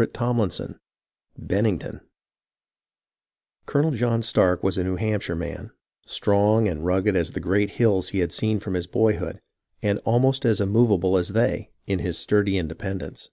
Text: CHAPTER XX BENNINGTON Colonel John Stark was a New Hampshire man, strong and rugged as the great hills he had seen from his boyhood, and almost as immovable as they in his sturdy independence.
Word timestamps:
CHAPTER 0.00 0.14
XX 0.22 0.78
BENNINGTON 1.38 2.00
Colonel 3.66 3.90
John 3.90 4.22
Stark 4.22 4.62
was 4.62 4.78
a 4.78 4.84
New 4.84 4.94
Hampshire 4.94 5.34
man, 5.34 5.72
strong 6.06 6.68
and 6.68 6.84
rugged 6.86 7.16
as 7.16 7.32
the 7.32 7.40
great 7.40 7.70
hills 7.70 8.10
he 8.10 8.20
had 8.20 8.30
seen 8.30 8.60
from 8.60 8.74
his 8.74 8.86
boyhood, 8.86 9.40
and 9.82 9.98
almost 10.04 10.44
as 10.44 10.60
immovable 10.60 11.18
as 11.18 11.30
they 11.30 11.72
in 11.88 11.98
his 11.98 12.16
sturdy 12.16 12.58
independence. 12.58 13.30